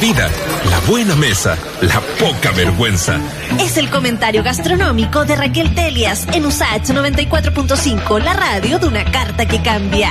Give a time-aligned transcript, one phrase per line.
[0.00, 0.30] vida,
[0.70, 3.20] la buena mesa, la poca vergüenza.
[3.60, 9.46] Es el comentario gastronómico de Raquel Telias en USAH 94.5, la radio de una carta
[9.46, 10.10] que cambia.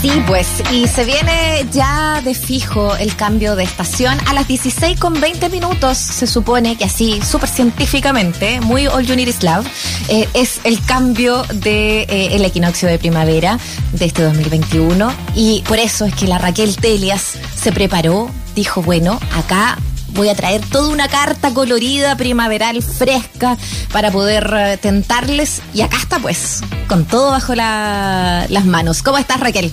[0.00, 4.96] Sí, pues, y se viene ya de fijo el cambio de estación a las 16
[4.96, 5.98] con 20 minutos.
[5.98, 9.66] Se supone que así, súper científicamente, muy all you need is love,
[10.06, 13.58] eh, es el cambio del de, eh, equinoccio de primavera
[13.92, 15.12] de este 2021.
[15.34, 19.78] Y por eso es que la Raquel Telias se preparó, dijo, bueno, acá
[20.10, 23.58] voy a traer toda una carta colorida, primaveral, fresca,
[23.92, 25.60] para poder eh, tentarles.
[25.74, 29.02] Y acá está, pues, con todo bajo la, las manos.
[29.02, 29.72] ¿Cómo estás, Raquel?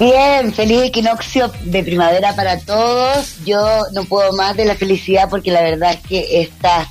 [0.00, 3.36] Bien, feliz equinoccio de primavera para todos.
[3.44, 6.88] Yo no puedo más de la felicidad porque la verdad es que estas,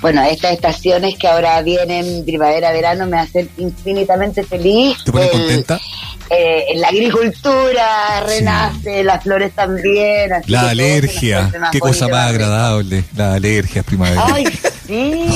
[0.00, 4.96] bueno, estas estaciones que ahora vienen, primavera, verano, me hacen infinitamente feliz.
[5.04, 5.78] ¿Te pone contenta?
[6.30, 10.30] Eh, la agricultura renace, las flores también.
[10.46, 14.24] la alergia, qué cosa más agradable, la alergia primavera.
[14.26, 14.46] Ay,
[14.86, 15.26] sí,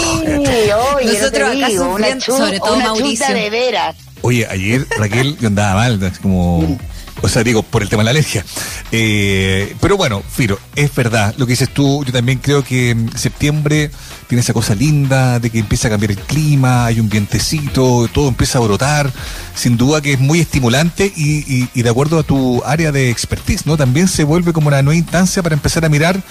[0.96, 3.34] oye, Nosotros no digo, una sobre todo una Mauricio.
[3.34, 3.96] de veras.
[4.22, 6.78] Oye, ayer Raquel yo andaba mal, es como
[7.20, 8.44] o sea, digo, por el tema de la alergia.
[8.90, 12.04] Eh, pero bueno, Firo, es verdad lo que dices tú.
[12.04, 13.90] Yo también creo que septiembre
[14.28, 18.28] tiene esa cosa linda de que empieza a cambiar el clima, hay un vientecito, todo
[18.28, 19.12] empieza a brotar.
[19.54, 23.76] Sin duda que es muy estimulante y, de acuerdo a tu área de expertise, ¿no?
[23.76, 26.22] También se vuelve como una nueva instancia para empezar a mirar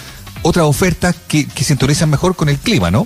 [0.42, 3.06] otras ofertas que, que sintonizan mejor con el clima, ¿no?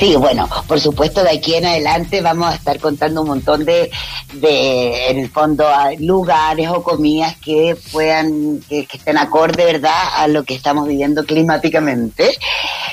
[0.00, 3.90] Sí, bueno, por supuesto de aquí en adelante vamos a estar contando un montón de,
[4.32, 10.42] de en el fondo, lugares o comidas que puedan, que, estén acorde, ¿verdad?, a lo
[10.44, 12.30] que estamos viviendo climáticamente.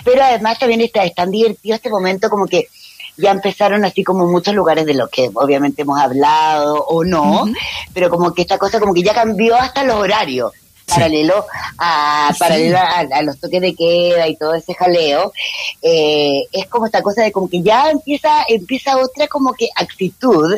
[0.04, 2.68] Pero además también está, es tan divertido este momento como que
[3.16, 7.46] ya empezaron así como muchos lugares de los que obviamente hemos hablado o no,
[7.94, 10.52] pero como que esta cosa como que ya cambió hasta los horarios
[10.88, 11.46] paralelo
[11.78, 15.34] a paralelo a, los toques de queda y todo ese jaleo
[15.82, 20.58] eh, es como esta cosa de como que ya empieza empieza otra como que actitud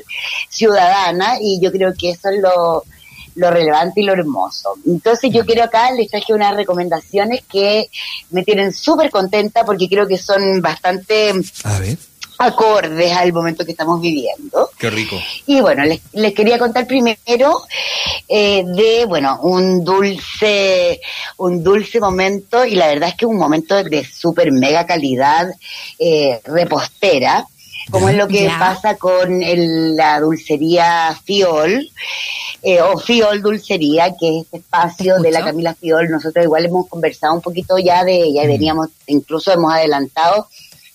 [0.49, 2.83] ciudadana y yo creo que eso es lo
[3.35, 4.73] lo relevante y lo hermoso.
[4.85, 7.89] Entonces yo quiero acá les traje unas recomendaciones que
[8.31, 11.31] me tienen súper contenta porque creo que son bastante
[11.63, 11.97] a ver
[12.39, 14.69] acordes al momento que estamos viviendo.
[14.77, 15.17] Qué rico.
[15.45, 17.61] Y bueno, les, les quería contar primero
[18.29, 21.01] eh, de, bueno, un dulce,
[21.37, 25.49] un dulce momento, y la verdad es que un momento de súper mega calidad
[25.99, 27.45] eh, repostera,
[27.91, 29.41] como es lo que pasa con
[29.95, 31.91] la dulcería Fiol,
[32.61, 36.09] eh, o Fiol Dulcería, que es este espacio de la Camila Fiol.
[36.09, 38.49] Nosotros igual hemos conversado un poquito ya de ella, y mm.
[38.49, 40.47] veníamos, incluso hemos adelantado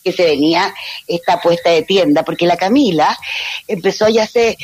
[0.04, 0.72] que se venía
[1.06, 3.19] esta puesta de tienda, porque la Camila
[3.66, 4.56] empezó ya hace,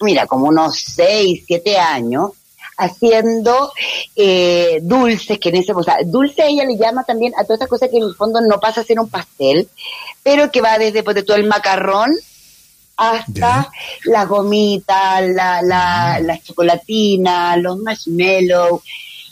[0.00, 2.30] mira, como unos 6, 7 años,
[2.76, 3.72] haciendo
[4.16, 7.68] eh, dulces, que en ese, o sea, dulce ella le llama también a todas estas
[7.68, 9.68] cosas que en el fondo no pasa a ser un pastel,
[10.22, 12.12] pero que va desde pues, todo el macarrón
[12.96, 13.70] hasta
[14.04, 18.82] las gomitas, la, la, la chocolatina, los marshmallows,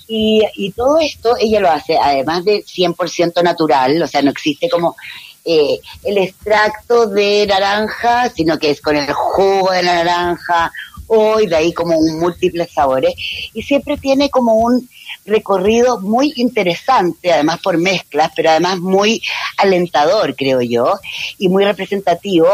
[0.08, 4.68] y, y, todo esto ella lo hace, además de 100% natural, o sea, no existe
[4.68, 4.96] como
[5.44, 10.72] eh, el extracto de naranja, sino que es con el jugo de la naranja
[11.06, 13.14] o de ahí como un múltiples sabores.
[13.52, 14.88] Y siempre tiene como un
[15.24, 19.22] recorrido muy interesante, además por mezclas, pero además muy
[19.56, 20.94] alentador, creo yo,
[21.38, 22.48] y muy representativo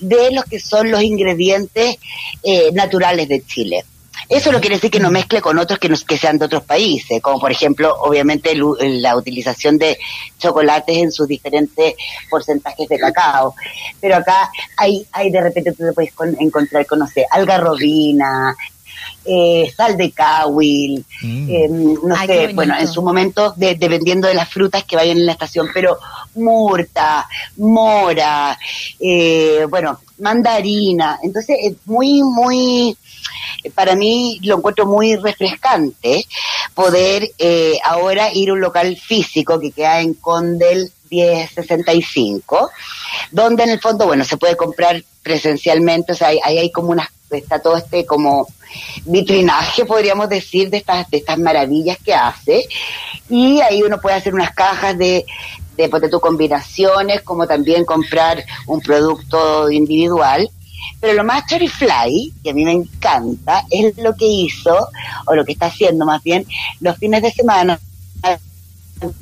[0.00, 1.96] de los que son los ingredientes
[2.42, 3.84] eh, naturales de Chile.
[4.28, 7.20] Eso no quiere decir que no mezcle con otros que, que sean de otros países,
[7.20, 9.98] como por ejemplo, obviamente, la utilización de
[10.38, 11.94] chocolates en sus diferentes
[12.30, 13.54] porcentajes de cacao.
[14.00, 18.56] Pero acá hay, hay de repente tú te puedes encontrar con, no sé, algarrobina,
[19.26, 21.50] eh, sal de cahuil, mm.
[21.50, 25.32] eh, no sé, bueno, en su momento, dependiendo de las frutas que vayan en la
[25.32, 25.98] estación, pero
[26.34, 28.58] murta, mora,
[29.00, 31.18] eh, bueno, mandarina.
[31.22, 32.96] Entonces es muy, muy
[33.74, 36.26] para mí lo encuentro muy refrescante
[36.74, 42.70] poder eh, ahora ir a un local físico que queda en Condel 1065,
[43.30, 47.08] donde en el fondo, bueno, se puede comprar presencialmente, o sea, ahí hay, como una,
[47.30, 48.46] está todo este como
[49.04, 52.66] vitrinaje, podríamos decir, de estas, de estas maravillas que hace,
[53.28, 55.24] y ahí uno puede hacer unas cajas de,
[55.76, 55.90] de
[56.20, 60.48] combinaciones, como también comprar un producto individual,
[61.00, 61.44] pero lo más
[61.78, 64.88] fly, que a mí me encanta, es lo que hizo,
[65.26, 66.46] o lo que está haciendo más bien,
[66.80, 67.78] los fines de semana,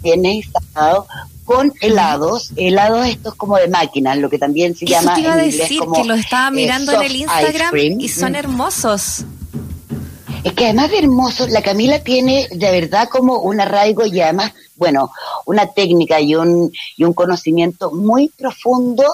[0.02, 1.06] viernes y sábado,
[1.44, 5.82] con helados, helados estos como de máquinas, lo que también se llama en inglés decir,
[5.94, 9.24] que lo estaba eh, mirando en el Instagram y son hermosos.
[10.44, 14.52] Es que además de hermoso, la Camila tiene de verdad como un arraigo y además,
[14.82, 15.12] bueno,
[15.46, 19.04] una técnica y un, y un conocimiento muy profundo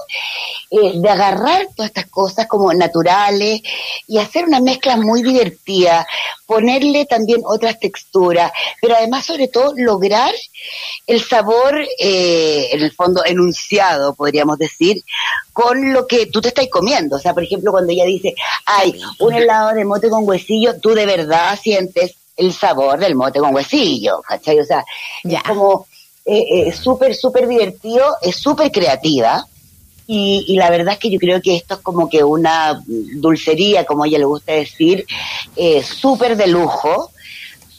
[0.70, 3.61] eh, de agarrar todas estas cosas como naturales
[4.06, 6.06] y hacer una mezcla muy divertida,
[6.47, 8.50] ponerle también otras texturas,
[8.81, 10.32] pero además sobre todo lograr
[11.06, 15.03] el sabor, eh, en el fondo enunciado, podríamos decir,
[15.53, 17.17] con lo que tú te estás comiendo.
[17.17, 20.94] O sea, por ejemplo, cuando ella dice, ay, un helado de mote con huesillo, tú
[20.94, 24.61] de verdad sientes el sabor del mote con huesillo, ¿cachai?
[24.61, 24.85] O sea,
[25.25, 25.87] es como
[26.25, 29.44] eh, eh, súper, súper divertido, es súper creativa.
[30.06, 33.85] Y, y, la verdad es que yo creo que esto es como que una dulcería,
[33.85, 35.05] como a ella le gusta decir,
[35.55, 37.11] eh, súper de lujo,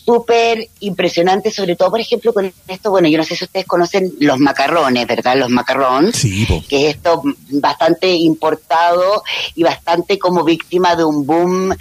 [0.09, 4.11] súper impresionante, sobre todo, por ejemplo, con esto, bueno, yo no sé si ustedes conocen
[4.19, 5.35] los macarrones, ¿verdad?
[5.37, 7.21] Los macarrones, sí, que es esto
[7.51, 9.23] bastante importado
[9.53, 11.75] y bastante como víctima de un boom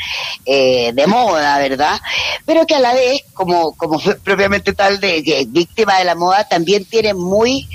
[0.44, 1.98] eh, de moda, ¿verdad?
[2.44, 6.46] Pero que a la vez, como, como propiamente tal de, de víctima de la moda,
[6.46, 7.66] también tiene muy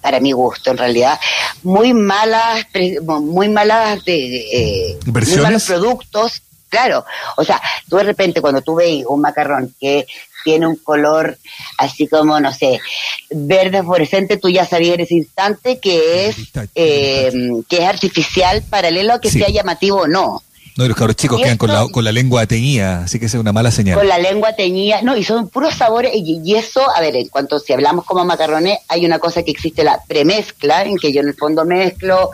[0.00, 1.20] para mi gusto en realidad,
[1.64, 2.64] muy malas,
[3.04, 7.04] muy malas de, eh, muy malos productos Claro,
[7.36, 10.06] o sea, tú de repente cuando tú veis un macarrón que
[10.44, 11.38] tiene un color
[11.78, 12.80] así como, no sé,
[13.30, 16.36] verde fluorescente, tú ya sabías en ese instante que es,
[16.74, 17.32] eh,
[17.68, 20.42] que es artificial, paralelo a que sea llamativo o no.
[20.78, 23.36] No, y los cabros chicos quedan con la, con la lengua teñida, así que esa
[23.36, 23.98] es una mala señal.
[23.98, 27.58] Con la lengua teñida, no, y son puros sabores, y, eso, a ver, en cuanto
[27.58, 31.30] si hablamos como macarrones, hay una cosa que existe, la premezcla, en que yo en
[31.30, 32.30] el fondo mezclo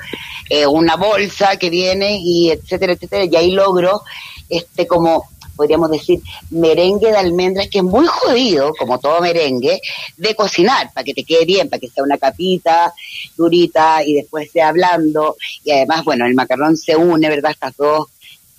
[0.51, 4.03] eh, una bolsa que viene, y etcétera, etcétera, y ahí logro,
[4.51, 5.27] este, como
[5.57, 6.21] podríamos decir,
[6.51, 9.81] merengue de almendras, que es muy jodido, como todo merengue,
[10.19, 12.93] de cocinar, para que te quede bien, para que sea una capita
[13.37, 15.37] durita y después sea blando.
[15.65, 17.53] Y además, bueno, el macarrón se une, ¿verdad?
[17.53, 18.09] Estas dos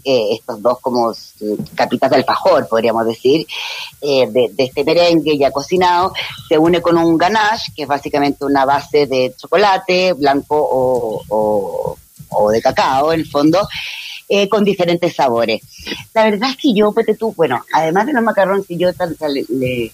[0.05, 1.11] eh, estos dos como
[1.73, 3.47] capitas del alfajor, podríamos decir,
[4.01, 6.13] eh, de, este merengue ya cocinado,
[6.47, 11.97] se une con un ganache, que es básicamente una base de chocolate blanco o,
[12.29, 13.67] o, de cacao, en el fondo,
[14.29, 15.61] eh, con diferentes sabores.
[16.13, 18.89] La verdad es que yo, pues tú, bueno, además de los macarrones, yo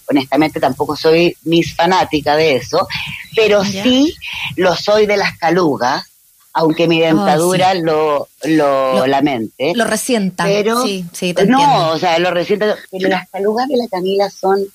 [0.09, 2.85] honestamente tampoco soy mis fanática de eso,
[3.33, 4.13] pero sí
[4.57, 6.11] lo soy de las calugas,
[6.53, 9.73] aunque mi dentadura lo, lo, lamente.
[9.75, 10.43] Lo resienta.
[10.43, 12.75] Pero, sí, sí, no, o sea, lo resienta.
[12.91, 14.65] Pero las calugas de la Camila son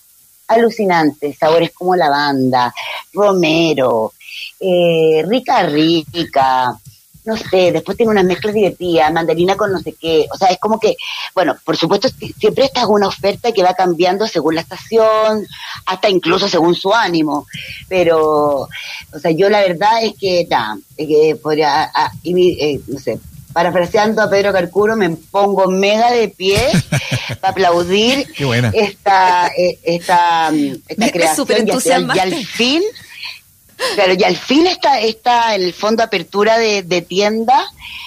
[0.48, 2.72] alucinantes, sabores como lavanda,
[3.12, 4.12] romero,
[4.60, 6.78] eh, rica rica,
[7.26, 10.58] no sé, después tiene unas mezclas divertidas, mandarina con no sé qué, o sea, es
[10.58, 10.96] como que,
[11.34, 12.08] bueno, por supuesto,
[12.38, 15.44] siempre esta es una oferta que va cambiando según la estación,
[15.86, 17.46] hasta incluso según su ánimo,
[17.88, 18.68] pero,
[19.12, 21.90] o sea, yo la verdad es que, nada, que podría,
[22.24, 23.18] eh, no sé,
[23.52, 26.60] parafraseando a Pedro Carcuro, me pongo mega de pie
[27.40, 28.26] para aplaudir
[28.72, 30.52] esta, eh, esta,
[30.86, 31.66] esta creación
[32.14, 32.82] y al fin
[33.94, 37.62] Claro, y al fin está, está el fondo apertura de, tienda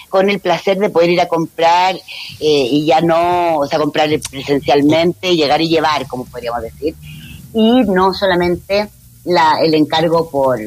[0.09, 4.09] con el placer de poder ir a comprar eh, y ya no, o sea, comprar
[4.31, 6.95] presencialmente, llegar y llevar, como podríamos decir,
[7.53, 8.89] y no solamente
[9.25, 10.59] la, el encargo por,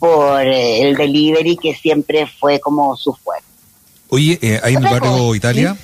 [0.00, 3.46] por eh, el delivery que siempre fue como su fuerte.
[4.08, 5.76] Oye, eh, hay un barrio Italia,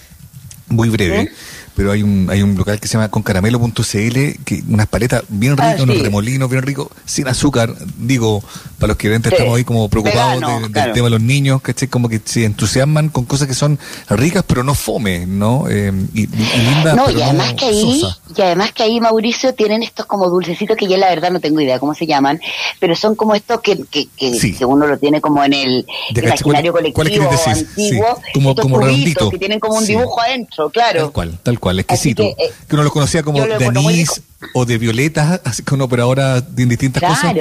[0.69, 1.31] muy breve
[1.75, 5.81] pero hay un, hay un local que se llama concaramelo.cl, que unas paletas bien ricas,
[5.81, 7.75] ah, unos remolinos bien ricos, sin azúcar.
[7.99, 8.43] Digo,
[8.79, 11.89] para los que ven estamos ahí como preocupados del tema de los niños, ¿cachai?
[11.89, 15.67] Como que se entusiasman con cosas que son ricas, pero no fome, ¿no?
[15.69, 18.03] Eh, y, lindas, no, y además que ahí,
[18.37, 21.61] y además que ahí, Mauricio, tienen estos como dulcecitos que yo la verdad no tengo
[21.61, 22.41] idea cómo se llaman,
[22.79, 27.31] pero son como estos que, que, que, uno lo tiene como en el imaginario colectivo
[27.47, 28.81] antiguo, como, como
[29.31, 31.01] que tienen como un dibujo adentro, claro.
[31.01, 32.23] Tal cual, tal cual, exquisito.
[32.23, 35.89] Que, eh, que, uno lo conocía como de anís o de violetas, así que uno,
[35.89, 37.35] pero ahora en distintas cosas.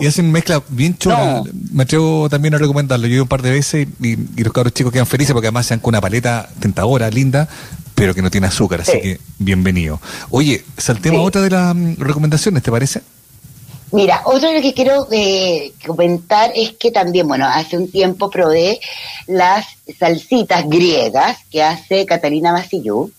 [0.00, 1.42] Y hacen mezcla bien chula.
[1.72, 3.06] Me atrevo también a recomendarlo.
[3.06, 5.74] Yo he un par de veces y, los cabros chicos quedan felices porque además se
[5.74, 7.48] dan con una paleta tentadora, linda,
[7.94, 10.00] pero que no tiene azúcar, así que bienvenido.
[10.30, 13.02] Oye, saltemos a otra de las mm, recomendaciones, ¿te parece?
[13.92, 18.78] Mira, otro lo que quiero eh, comentar es que también, bueno, hace un tiempo probé
[19.26, 19.66] las
[19.98, 23.10] salsitas griegas que hace Catalina Basillú,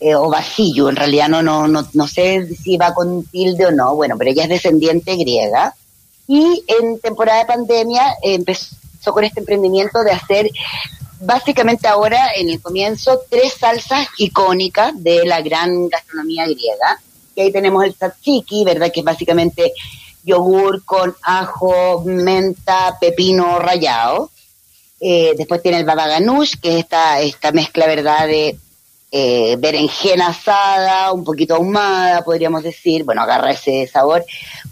[0.00, 3.70] eh, o Basillo, en realidad no, no, no, no sé si va con tilde o
[3.70, 5.74] no, bueno, pero ella es descendiente griega.
[6.28, 8.76] Y en temporada de pandemia empezó
[9.12, 10.50] con este emprendimiento de hacer
[11.20, 17.00] básicamente ahora en el comienzo tres salsas icónicas de la gran gastronomía griega
[17.36, 18.90] y ahí tenemos el tzatziki, ¿verdad?
[18.92, 19.72] Que es básicamente
[20.24, 24.30] yogur con ajo, menta, pepino rallado.
[24.98, 28.26] Eh, después tiene el baba ganoush, que es esta, esta mezcla, ¿verdad?
[28.26, 28.58] De
[29.10, 34.24] eh, berenjena asada, un poquito ahumada, podríamos decir, bueno, agarra ese sabor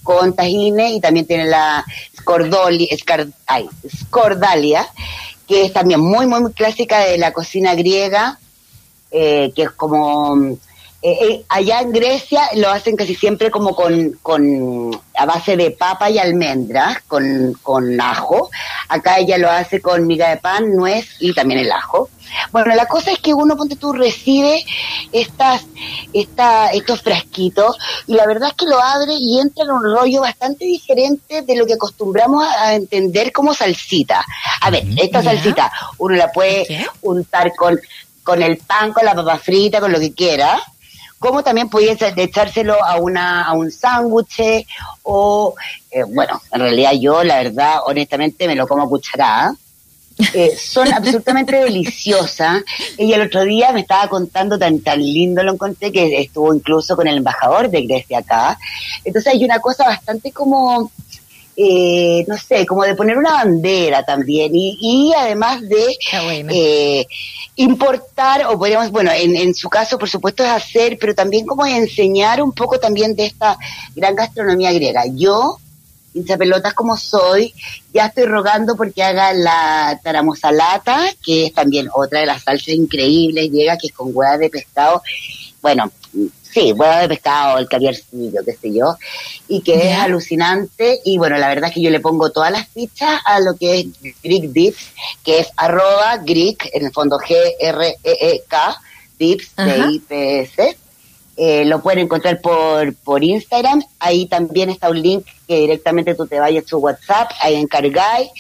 [0.02, 1.84] con tajines y también tiene la
[2.18, 2.88] scordalia,
[5.46, 8.38] que es también muy, muy, clásica de la cocina griega,
[9.10, 10.56] eh, que es como
[11.06, 15.70] eh, eh, allá en Grecia lo hacen casi siempre como con, con a base de
[15.70, 18.48] papa y almendras, con, con ajo.
[18.88, 22.08] Acá ella lo hace con miga de pan, nuez y también el ajo.
[22.52, 24.64] Bueno, la cosa es que uno, ponte tú, recibe
[25.12, 25.66] estas,
[26.14, 30.22] esta, estos frasquitos y la verdad es que lo abre y entra en un rollo
[30.22, 34.24] bastante diferente de lo que acostumbramos a, entender como salsita.
[34.62, 36.66] A ver, esta salsita uno la puede
[37.02, 37.78] untar con,
[38.22, 40.58] con el pan, con la papa frita, con lo que quiera
[41.18, 44.66] como también podías echárselo a una a un sándwich
[45.02, 45.54] o
[45.90, 49.54] eh, bueno en realidad yo la verdad honestamente me lo como a cucharada
[50.32, 52.62] eh, son absolutamente deliciosas.
[52.98, 56.96] Y el otro día me estaba contando tan tan lindo lo encontré que estuvo incluso
[56.96, 58.58] con el embajador de Grecia acá.
[59.04, 60.90] Entonces hay una cosa bastante como
[61.56, 65.96] eh, no sé, como de poner una bandera también y, y además de
[66.50, 67.06] eh,
[67.56, 71.64] importar, o podríamos, bueno, en, en su caso por supuesto es hacer, pero también como
[71.64, 73.56] enseñar un poco también de esta
[73.94, 75.04] gran gastronomía griega.
[75.14, 75.58] Yo,
[76.14, 77.52] hincha pelotas como soy,
[77.92, 83.50] ya estoy rogando porque haga la taramosalata, que es también otra de las salsas increíbles
[83.50, 85.02] griegas, que es con hueá de pescado.
[85.60, 85.90] Bueno,
[86.54, 88.96] sí, huevo de pescado, el caviarcillo, qué sé yo,
[89.48, 91.00] y que es alucinante.
[91.04, 93.80] Y bueno, la verdad es que yo le pongo todas las fichas a lo que
[93.80, 93.86] es
[94.22, 94.86] Greek Dips,
[95.24, 98.80] que es arroba Greek, en el fondo G-R-E-E-K,
[99.18, 100.76] Dips, IPS.
[101.36, 103.82] Eh, lo pueden encontrar por, por Instagram.
[103.98, 108.30] Ahí también está un link que directamente tú te vayas a tu WhatsApp, ahí encargáis.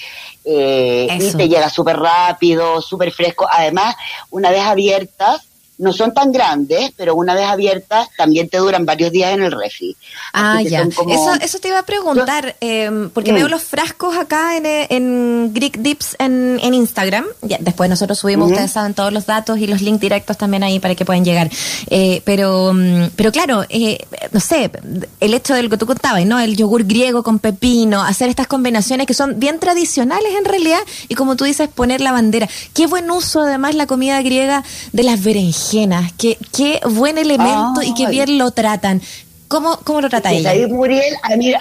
[0.44, 3.48] Eh, y te llega súper rápido, súper fresco.
[3.50, 3.96] Además,
[4.30, 5.42] una vez abiertas,
[5.78, 9.52] no son tan grandes, pero una vez abiertas también te duran varios días en el
[9.52, 9.96] refri.
[10.32, 10.82] Ah, ya.
[10.82, 13.50] Eso, eso te iba a preguntar, em, porque veo mm.
[13.50, 17.24] los frascos acá en, en Greek Dips en, en Instagram.
[17.42, 20.78] Ya, después nosotros subimos, ustedes saben, todos los datos y los links directos también ahí
[20.78, 21.50] para que puedan llegar.
[21.88, 24.70] Eh, pero, mm, pero claro, eh, no sé,
[25.20, 26.38] el hecho de lo que tú contabas, ¿no?
[26.38, 31.14] El yogur griego con pepino, hacer estas combinaciones que son bien tradicionales en realidad, y
[31.14, 32.48] como tú dices, poner la bandera.
[32.72, 34.62] Qué buen uso además la comida griega
[34.92, 35.63] de las berenjenas
[36.18, 39.02] Qué, qué buen elemento y qué bien lo tratan.
[39.48, 40.42] ¿Cómo, cómo lo tratáis?
[40.42, 41.14] ¿Sabéis, Muriel?
[41.22, 41.54] A mí,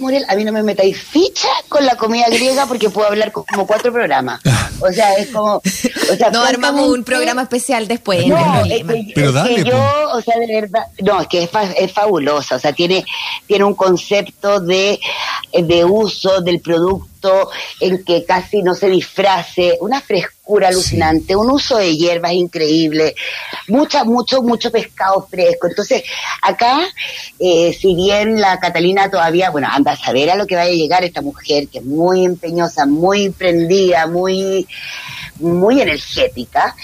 [0.00, 0.24] Muriel?
[0.28, 3.92] A mí no me metáis ficha con la comida griega porque puedo hablar como cuatro
[3.92, 4.40] programas.
[4.80, 5.56] O sea, es como...
[5.56, 8.26] O sea, no armamos un programa especial después.
[8.26, 9.78] No, es que, Pero dale, yo,
[10.14, 10.86] o sea, de verdad...
[11.00, 12.56] No, es que es, es fabulosa.
[12.56, 13.04] O sea, tiene,
[13.46, 14.98] tiene un concepto de,
[15.52, 17.17] de uso del producto
[17.80, 23.14] en que casi no se disfrace, una frescura alucinante, un uso de hierbas increíble,
[23.68, 25.66] mucha, mucho, mucho pescado fresco.
[25.68, 26.02] Entonces,
[26.42, 26.80] acá,
[27.38, 30.74] eh, si bien la Catalina todavía, bueno, anda a saber a lo que vaya a
[30.74, 34.66] llegar esta mujer, que es muy empeñosa, muy prendida, muy,
[35.38, 36.74] muy energética,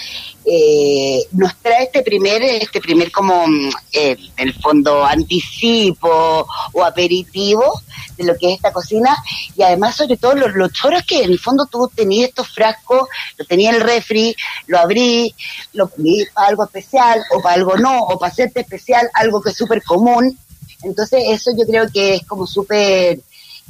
[0.45, 3.45] eh, nos trae este primer, este primer como,
[3.91, 7.81] eh, en el fondo, anticipo o aperitivo
[8.15, 9.15] de lo que es esta cocina
[9.55, 13.09] y además sobre todo los, los choros que en el fondo tú tenías estos frascos,
[13.37, 14.35] lo tenía el refri,
[14.67, 15.33] lo abrí,
[15.73, 19.49] lo pedí para algo especial o para algo no, o para hacerte especial algo que
[19.49, 20.37] es súper común.
[20.83, 23.19] Entonces eso yo creo que es como súper,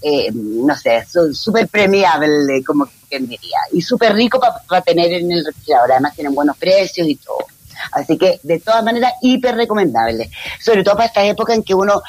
[0.01, 5.45] eh, no sé, súper premiable, como quien diría, y súper rico para tener en el
[5.45, 5.91] refrigerador.
[5.91, 7.45] Además tienen buenos precios y todo.
[7.91, 10.29] Así que, de todas maneras, hiper recomendable.
[10.59, 12.01] Sobre todo para esta época en que uno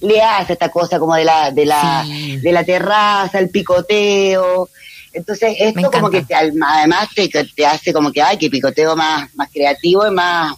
[0.00, 4.70] le hace esta cosa como de la, de la, de la terraza, el picoteo.
[5.12, 9.34] Entonces, esto como que te, además te, te hace como que, ay, que picoteo más,
[9.34, 10.54] más creativo y más,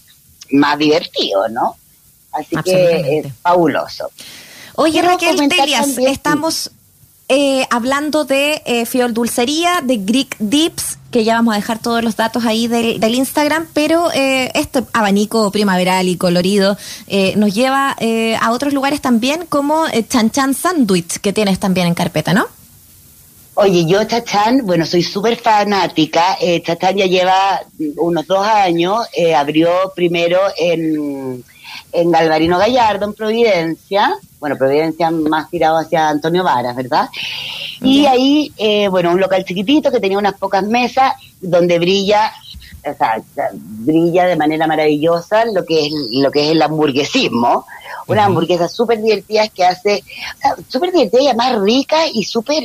[0.52, 1.76] más divertido, ¿no?
[2.32, 4.10] Así que es fabuloso.
[4.76, 6.70] Oye, Raquel Telias, estamos
[7.28, 12.02] eh, hablando de eh, Fiol Dulcería, de Greek Dips, que ya vamos a dejar todos
[12.02, 16.76] los datos ahí del, del Instagram, pero eh, este abanico primaveral y colorido
[17.06, 21.86] eh, nos lleva eh, a otros lugares también, como Chan Chan Sandwich, que tienes también
[21.86, 22.46] en carpeta, ¿no?
[23.54, 26.38] Oye, yo Chachán, bueno, soy súper fanática.
[26.40, 27.60] Eh, Chachán ya lleva
[27.98, 29.06] unos dos años.
[29.14, 31.44] Eh, abrió primero en,
[31.92, 34.16] en Galvarino Gallardo, en Providencia.
[34.40, 37.10] Bueno, Providencia más tirado hacia Antonio Varas, ¿verdad?
[37.82, 42.32] Y ahí, eh, bueno, un local chiquitito que tenía unas pocas mesas donde brilla,
[42.84, 43.22] o sea,
[43.52, 47.66] brilla de manera maravillosa lo que es, lo que es el hamburguesismo.
[48.08, 50.02] Una hamburguesa súper divertida que hace,
[50.36, 52.64] o sea, súper divertida y además rica y súper,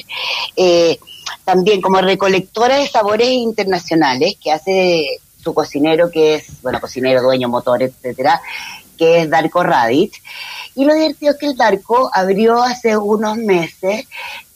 [0.56, 0.98] eh,
[1.46, 7.48] también como recolectora de sabores internacionales que hace su cocinero, que es, bueno, cocinero, dueño,
[7.50, 8.42] motor, etcétera,
[8.98, 10.22] que es Darko Radic.
[10.76, 14.08] Y lo divertido es que el Darko abrió hace unos meses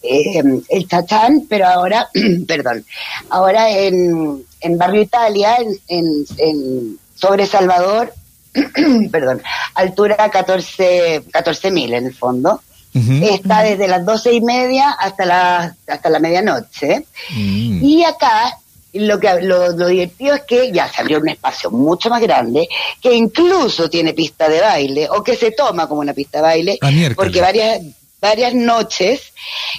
[0.04, 2.10] eh, el Chachán, pero ahora,
[2.48, 2.86] perdón,
[3.30, 8.14] ahora en, en Barrio Italia, en, en, sobre Salvador,
[9.12, 9.42] perdón,
[9.76, 12.62] altura 14 mil en el fondo.
[12.94, 17.06] Está desde las doce y media hasta la, hasta la medianoche.
[17.30, 17.86] Mm.
[17.86, 18.58] Y acá
[18.94, 22.68] lo que lo, divertido es que ya se abrió un espacio mucho más grande
[23.02, 26.78] que incluso tiene pista de baile o que se toma como una pista de baile
[26.82, 27.80] ah, porque varias
[28.22, 29.34] varias noches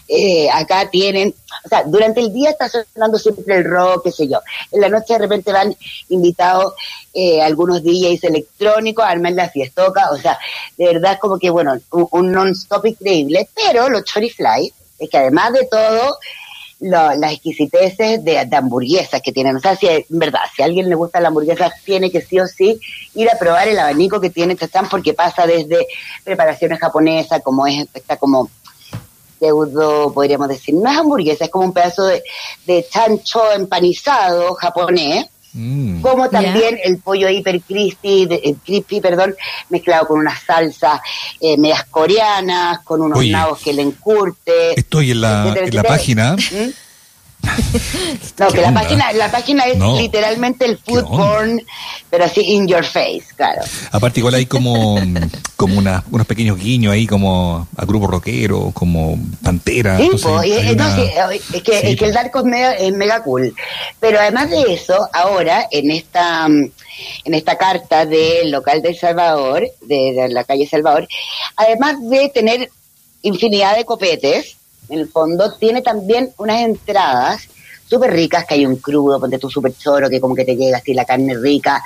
[0.08, 1.32] eh, acá tienen,
[1.64, 4.40] o sea, durante el día está sonando siempre el rock, qué sé yo.
[4.72, 5.74] En la noche de repente van
[6.08, 6.74] invitados
[7.14, 10.38] eh, algunos DJs electrónicos a armar la fiestoca, o sea,
[10.76, 15.52] de verdad es como que, bueno, un, non-stop increíble, pero los Chorifly es que además
[15.52, 16.18] de todo,
[16.82, 19.56] las exquisiteces de, hamburguesas que tienen.
[19.56, 22.40] O sea, si en verdad, si a alguien le gusta la hamburguesa, tiene que sí
[22.40, 22.80] o sí
[23.14, 25.86] ir a probar el abanico que tiene Chachán porque pasa desde
[26.24, 28.50] preparaciones japonesas, como es, está como
[29.38, 32.22] pseudo, podríamos decir, no es hamburguesa, es como un pedazo de,
[32.66, 36.00] de chancho empanizado japonés, Mm.
[36.00, 39.34] Como también el pollo hiper crispy, eh, crispy, perdón,
[39.68, 41.00] mezclado con unas salsas
[41.40, 44.78] eh, medias coreanas, con unos nabos que le encurte.
[44.78, 46.36] Estoy en la, en la página.
[46.36, 46.70] ¿Mm?
[48.38, 51.60] No, que la página, la página es literalmente el food porn,
[52.10, 53.62] pero así in your face, claro.
[53.90, 54.98] Aparte igual hay como,
[55.56, 59.98] como una, unos pequeños guiños ahí como a grupo rockero, como Pantera.
[59.98, 62.44] Sí, es, que, es que el Darko
[62.78, 63.54] es mega, cool.
[64.00, 66.46] Pero además de eso, ahora en esta
[67.24, 71.08] en esta carta del local del Salvador, de, de la calle Salvador,
[71.56, 72.70] además de tener
[73.22, 74.56] infinidad de copetes,
[74.88, 77.48] en el fondo, tiene también unas entradas
[77.92, 80.78] súper ricas, que hay un crudo, ponte tú súper choro, que como que te llega
[80.78, 81.82] así la carne rica,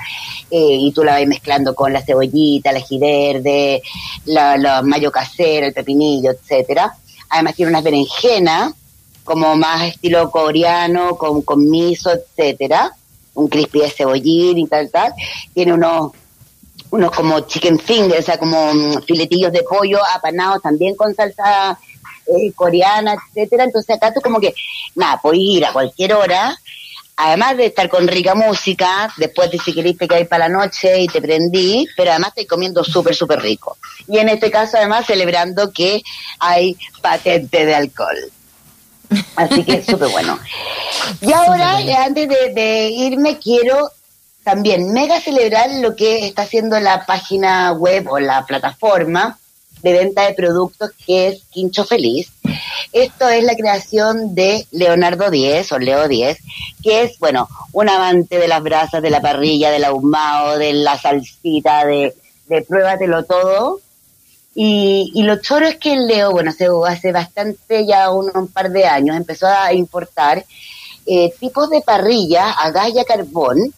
[0.49, 3.81] eh, y tú la vas mezclando con la cebollita, el ají verde,
[4.25, 6.95] la, mayo casera, el pepinillo, etcétera.
[7.29, 8.73] Además tiene unas berenjenas,
[9.25, 12.95] como más estilo coreano, con, con miso, etcétera.
[13.33, 15.13] Un crispy de cebollín y tal, tal.
[15.53, 16.13] Tiene unos
[16.89, 21.77] unos como chicken fingers, o sea, como mm, filetillos de pollo apanados también con salsa
[22.27, 23.63] eh, coreana, etcétera.
[23.63, 24.53] Entonces acá tú como que,
[24.95, 26.57] nada, puedes ir a cualquier hora,
[27.17, 31.01] además de estar con rica música, después de si queriste que hay para la noche
[31.01, 33.77] y te prendí, pero además estoy comiendo súper, súper rico.
[34.07, 36.01] Y en este caso además celebrando que
[36.39, 38.17] hay patente de alcohol.
[39.35, 40.39] Así que súper bueno.
[41.21, 43.91] Y ahora, antes de, de irme, quiero
[44.43, 49.37] también mega celebrar lo que está haciendo la página web o la plataforma
[49.83, 52.31] de venta de productos que es Quincho Feliz.
[52.91, 56.39] Esto es la creación de Leonardo Díez o Leo Díez,
[56.83, 60.97] que es, bueno, un amante de las brasas, de la parrilla, del ahumado, de la
[60.97, 62.15] salsita, de,
[62.47, 63.81] de pruébatelo todo.
[64.59, 68.85] Y, y lo choro es que Leo, bueno, hace, hace bastante, ya un, par de
[68.85, 70.43] años, empezó a importar
[71.05, 73.73] eh, tipos de parrilla a gas y a carbón,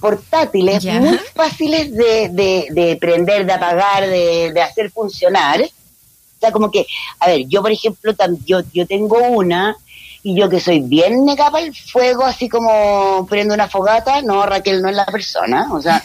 [0.00, 5.60] portátiles muy fáciles de, de, de, prender, de apagar, de, de, hacer funcionar.
[5.62, 6.86] O sea, como que,
[7.20, 9.76] a ver, yo por ejemplo, yo, yo tengo una
[10.22, 14.82] y yo que soy bien negada al fuego, así como prendo una fogata, no, Raquel
[14.82, 16.04] no es la persona, o sea,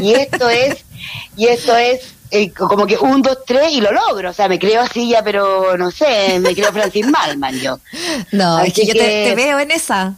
[0.00, 0.84] y esto es,
[1.36, 4.58] y esto es eh, como que un, dos, tres y lo logro, o sea, me
[4.58, 7.78] creo así ya, pero no sé, me creo Francis Malman yo.
[8.32, 10.14] No, es que, yo te, veo en esa.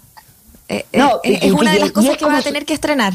[0.72, 3.12] Eh, no, eh, es, una de las cosas que va a tener que estrenar.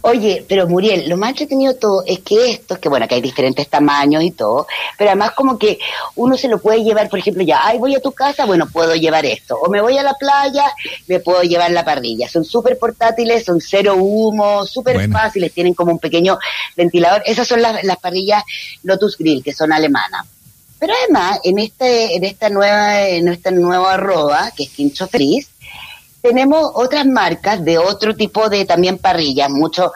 [0.00, 3.68] Oye, pero Muriel, lo más entretenido todo es que esto, que bueno, que hay diferentes
[3.68, 5.78] tamaños y todo, pero además como que
[6.14, 8.94] uno se lo puede llevar, por ejemplo, ya, ay, voy a tu casa, bueno, puedo
[8.94, 10.64] llevar esto, o me voy a la playa,
[11.08, 12.28] me puedo llevar la parrilla.
[12.28, 16.38] Son súper portátiles, son cero humo, súper fáciles, tienen como un pequeño
[16.76, 17.22] ventilador.
[17.26, 18.44] Esas son las, las parrillas
[18.84, 20.26] Lotus Grill, que son alemanas.
[20.78, 25.48] Pero además, en este, en esta nueva, en esta nueva arroba, que es Quincho Feliz,
[26.22, 29.50] tenemos otras marcas de otro tipo de también parrillas.
[29.50, 29.92] Mucho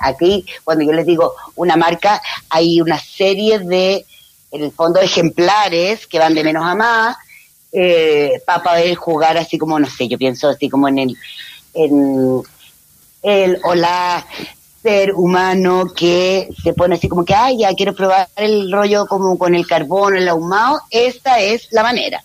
[0.00, 4.04] aquí, cuando yo les digo una marca, hay una serie de,
[4.50, 7.16] en el fondo, ejemplares que van de menos a más,
[7.72, 11.16] eh, para poder jugar así como, no sé, yo pienso así como en el,
[11.74, 12.42] en
[13.22, 14.24] el hola
[14.84, 19.38] ser humano que se pone así como que, ay, ya quiero probar el rollo como
[19.38, 20.78] con el carbón, el ahumado.
[20.90, 22.22] Esta es la manera.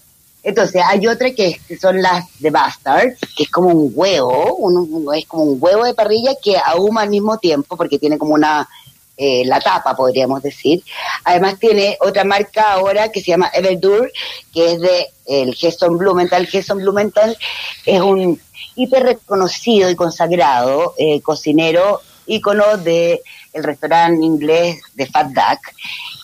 [0.49, 5.27] Entonces, hay otra que, son las de Bastard, que es como un huevo, uno, es
[5.27, 8.67] como un huevo de parrilla que ahuma al mismo tiempo porque tiene como una,
[9.15, 10.83] eh, la tapa, podríamos decir.
[11.23, 14.11] Además tiene otra marca ahora que se llama Everdur,
[14.51, 16.47] que es de el Geston Blumenthal.
[16.47, 17.37] Geston Blumenthal
[17.85, 18.41] es un,
[18.75, 23.21] hiper reconocido y consagrado eh, cocinero, ícono de
[23.53, 25.59] el restaurante inglés de Fat Duck,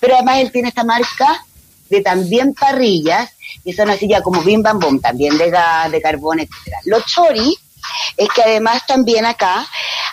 [0.01, 1.45] pero además él tiene esta marca
[1.89, 3.29] de también parrillas,
[3.63, 6.79] que son así ya como bim bam bom, también de gas, de carbón, etcétera.
[6.85, 7.55] Los chori
[8.17, 9.67] es que además también acá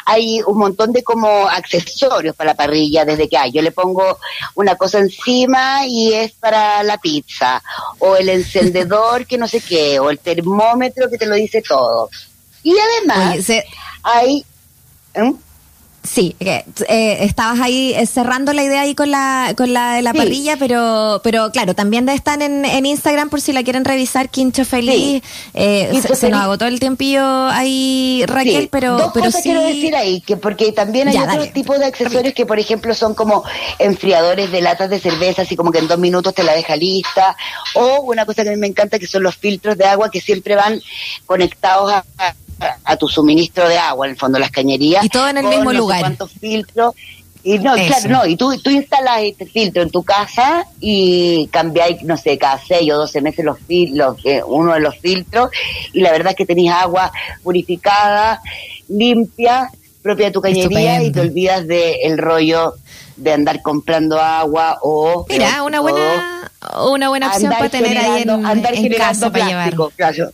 [0.05, 4.19] hay un montón de como accesorios para la parrilla, desde que hay, yo le pongo
[4.57, 7.63] una cosa encima y es para la pizza,
[8.01, 12.11] o el encendedor que no sé qué, o el termómetro que te lo dice todo.
[12.63, 13.65] Y además Oye, se-
[14.03, 14.45] hay...
[15.17, 15.33] ¿Mm?
[16.05, 20.03] Sí, que, eh, estabas ahí eh, cerrando la idea ahí con la con la de
[20.03, 20.19] la Sí.
[20.19, 24.65] parrilla, pero pero claro, también están en, en Instagram por si la quieren revisar, Quincho
[24.65, 25.23] Feliz.
[25.55, 29.43] Eh, Quincho se, se nos agotó el tiempillo ahí, Raquel, Sí, pero, dos pero cosas
[29.43, 31.51] quiero decir ahí, que porque también hay Ya, otros dale.
[31.53, 33.45] tipos de accesorios que, por ejemplo, son como
[33.79, 37.37] enfriadores de latas de cerveza, así como que en dos minutos te la deja lista,
[37.75, 40.21] o una cosa que a mí me encanta que son los filtros de agua que
[40.21, 40.81] siempre van
[41.27, 42.35] conectados a, a-
[42.85, 45.05] a tu suministro de agua, en el fondo las cañerías.
[45.05, 46.01] Y todo en el con mismo no sé lugar.
[46.01, 46.95] cuántos filtros.
[47.45, 47.87] Y no, Eso.
[47.89, 52.39] claro, no, y tú, tú instalas este filtro en tu casa y cambiáis, no sé,
[52.39, 55.51] cada seis o doce meses los, fil- los eh, uno de los filtros
[55.93, 57.11] y la verdad es que tenéis agua
[57.43, 58.41] purificada,
[58.89, 59.71] limpia,
[60.03, 62.75] propia de tu cañería y te olvidas del rollo
[63.17, 65.27] de andar comprando agua o...
[65.29, 66.51] Mira, una todo, buena
[66.87, 69.75] una buena opción para tener ahí en, andar en casa para llevar.
[69.75, 70.31] plástico, claro.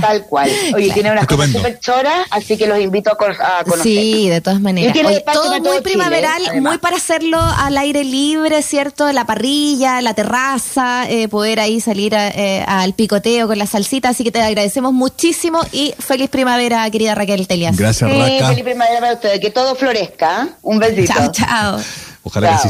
[0.00, 0.48] Tal cual.
[0.74, 0.94] Oye, Claro.
[0.94, 1.58] tiene una cosa Estupendo.
[1.58, 3.82] súper chora, así que los invito a, co- a conocer.
[3.82, 4.90] Sí, de todas maneras.
[4.90, 6.72] Y tiene Oye, todo muy todo primaveral, además.
[6.72, 9.10] muy para hacerlo al aire libre, ¿cierto?
[9.12, 14.08] La parrilla, la terraza, eh, poder ahí salir a- eh, al picoteo con la salsita.
[14.10, 17.76] Así que te agradecemos muchísimo y feliz primavera, querida Raquel Telias.
[17.76, 19.40] Gracias, Sí, feliz primavera para ustedes.
[19.40, 20.44] Que todo florezca.
[20.48, 20.54] ¿eh?
[20.62, 21.12] Un besito.
[21.12, 21.80] Chao, chao.
[22.24, 22.56] Ojalá que Chao.
[22.56, 22.60] así